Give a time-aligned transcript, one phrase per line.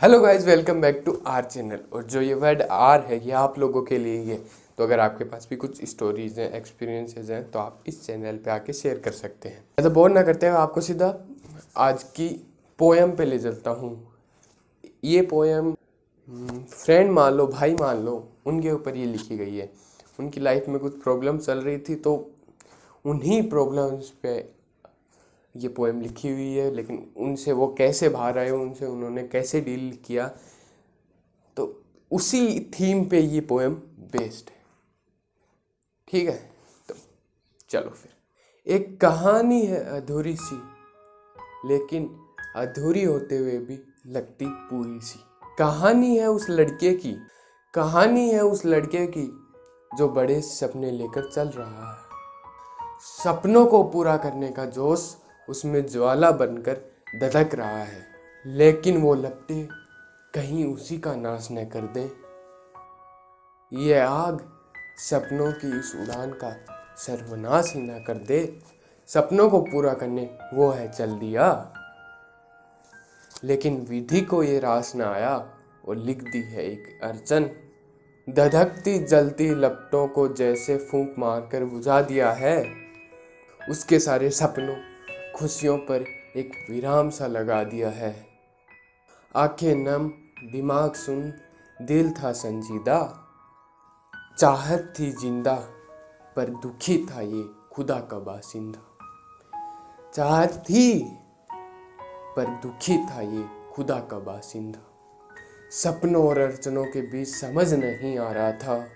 [0.00, 3.58] Hello guys welcome back to our channel और जो ये वर्ड आर है, ये आप
[3.58, 4.36] लोगों के लिए ही है।
[4.78, 8.50] तो अगर आपके पास भी कुछ स्टोरीज हैं एक्सपीरियंसेस हैं तो आप इस चैनल पे
[8.50, 11.08] आके शेयर कर सकते हैं। ज़्यादा बोर ना करते हुए आपको सीधा
[11.76, 12.28] आज की
[12.78, 13.90] पोएम पे ले चलता हूँ।
[15.04, 15.72] ये पोएम
[16.64, 19.70] फ्रेंड मान लो, भाई मान लो, उनके ऊपर ये लिखी गई है।
[20.18, 22.14] उनकी लाइफ में कुछ प्रॉब्लम चल रही थी तो
[23.04, 24.38] उन्हीं प्रॉब्लम्स पे
[25.56, 29.98] ये पोएम लिखी हुई है, लेकिन उनसे वो कैसे बाहर आए, उनसे उन्होंने कैसे डील
[30.04, 30.28] किया?
[31.56, 33.74] तो उसी थीम पे ये पोएम
[34.12, 34.62] बेस्ड है।
[36.08, 36.50] ठीक है?
[36.88, 36.94] तो
[37.68, 38.12] चलो फिर।
[38.66, 40.62] एक कहानी है अधूरी सी,
[41.68, 45.18] लेकिन अधूरी होते हुए भी लगती पूरी सी।
[45.58, 47.16] कहानी है उस लड़के की,
[47.74, 49.26] कहानी है उस लड़के की,
[49.98, 52.06] जो बड़े सपने लेकर चल रहा है।
[53.00, 55.16] सपनों को पूरा करने का जोश
[55.48, 56.76] उसमें ज्वाला बनकर
[57.20, 58.06] धधक रहा है।
[58.46, 59.68] लेकिन वो लपटे,
[60.34, 62.12] कहीं उसी का नाश न कर दे।
[63.72, 64.52] ये आग
[64.96, 66.56] सपनों की इस उड़ान का
[66.96, 68.58] सर्वनाश ही ना कर दे।
[69.06, 71.72] सपनों को पूरा करने, वो है चल दिया।
[73.44, 75.50] लेकिन विधि को ये रास ना आया
[75.88, 77.50] और लिख दी है एक अर्चन।
[78.30, 82.74] धधकती, जलती लपटों को जैसे फूंक मारकर बुझा दिया है।
[83.70, 84.95] उसके सारे सपनों
[85.36, 86.04] खुशियों पर
[86.36, 88.26] एक विराम सा लगा दिया है।
[89.36, 90.08] आँखें नम,
[90.52, 91.32] दिमाग सुन,
[91.82, 93.28] दिल था संजीदा।
[94.38, 95.54] चाहत थी ज़िंदा,
[96.36, 98.78] पर दुखी था ये खुदा का बासिंदा।
[100.14, 101.12] चाहत थी,
[102.36, 104.78] पर दुखी था ये खुदा का बासिंदा।
[105.70, 108.88] सपनों और अर्चनों के बीच समझ नहीं आ रहा था।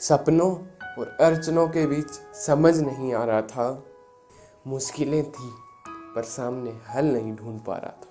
[0.00, 0.52] सपनों
[0.98, 3.86] और अर्चनों के बीच समझ नहीं आ रहा था।
[4.66, 5.63] मुश्किलें थी
[6.14, 8.08] पर सामने हल नहीं ढूंढ पा रहा था।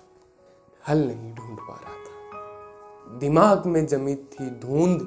[0.88, 5.00] हल नहीं ढूंढ पा रहा था। दिमाग में जमी थी धुंध।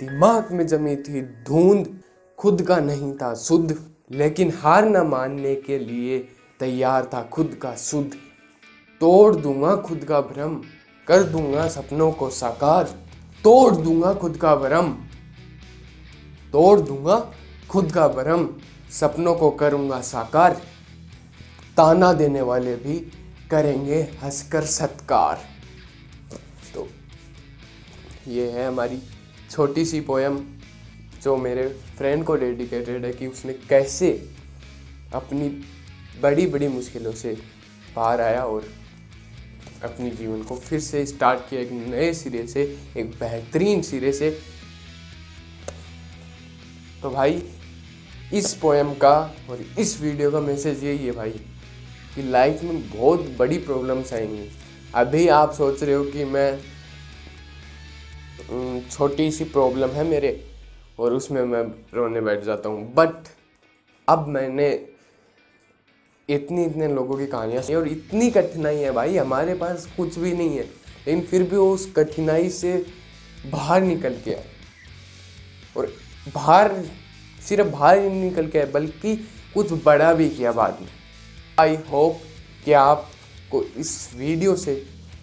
[0.00, 2.00] दिमाग में जमी थी धुंध।
[2.38, 3.76] खुद का नहीं था शुद्ध,
[4.10, 6.18] लेकिन हार न मानने के लिए
[6.60, 8.14] तैयार था खुद का शुद्ध।
[9.00, 10.54] तोड़ दूँगा खुद का भ्रम,
[11.08, 12.84] कर दूँगा सपनों को साकार।
[13.44, 14.92] तोड़ दूँगा खुद का भ्रम,
[16.52, 17.18] तोड़ दूँगा
[17.70, 18.48] खुद का भ्रम,
[18.90, 20.60] सपनों को करूँगा साकार।
[21.76, 22.98] ताना देने वाले भी
[23.50, 25.44] करेंगे हंसकर सत्कार।
[26.74, 26.88] तो
[28.28, 29.00] ये है हमारी
[29.50, 30.38] छोटी सी पोयम
[31.22, 31.66] जो मेरे
[31.98, 34.10] फ्रेंड को डेडिकेटेड है कि उसने कैसे
[35.14, 35.48] अपनी
[36.22, 37.36] बड़ी बड़ी मुश्किलों से
[37.96, 38.68] बाहर आया और
[39.84, 42.62] अपनी जीवन को फिर से स्टार्ट किया एक नए सिरे से,
[42.96, 44.30] एक बेहतरीन सिरे से।
[47.02, 47.42] तो भाई,
[48.34, 49.16] इस पोएम का
[49.50, 51.40] और इस वीडियो का मैसेज यही है भाई।
[52.16, 54.48] कि लाइफ में बहुत बड़ी प्रॉब्लम्स आएँगी।
[54.94, 56.60] अभी आप सोच रहे हो कि मैं
[58.90, 60.44] छोटी सी प्रॉब्लम है मेरे,
[60.98, 61.62] और उसमें मैं
[61.94, 63.28] रोने बैठ जाता हूँ। बट
[64.08, 64.68] अब मैंने
[66.28, 70.56] इतनी इतने लोगों की कहानियाँ और इतनी कठिनाई है भाई, हमारे पास कुछ भी नहीं
[70.56, 72.86] है। लेकिन फिर भी वो उस कठिनाई से
[73.46, 74.44] बाहर निकल के आए।
[75.76, 75.92] और
[76.34, 76.72] बाहर,
[77.48, 79.16] सिर्फ़ बाहर ही निकल के आए, बल्कि
[79.54, 80.88] कुछ बड़ा भी किया बाद में।
[81.60, 82.20] आई होप
[82.64, 84.74] कि आपको इस वीडियो से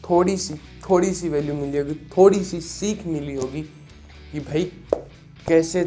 [0.09, 0.53] थोड़ी सी
[0.89, 3.61] थोड़ी सी वैल्यू मिली होगी, थोड़ी सी सीख मिली होगी
[4.31, 4.63] कि भाई
[5.47, 5.83] कैसे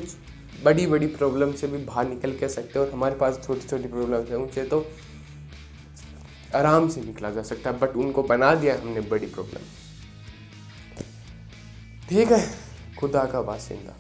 [0.64, 3.88] बड़ी बड़ी प्रॉब्लम से भी बाहर निकल के सकते हैं और हमारे पास छोटी छोटी
[3.88, 4.86] प्रॉब्लम्स हैं, उनसे तो
[6.54, 9.60] आराम से निकला जा सकता है बट उनको बना दिया हमने बड़ी प्रॉब्लम
[12.08, 12.40] ठीक है,
[12.98, 13.96] खुदा का बासिंदा